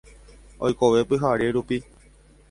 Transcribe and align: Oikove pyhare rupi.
Oikove 0.69 1.03
pyhare 1.11 1.47
rupi. 1.57 1.77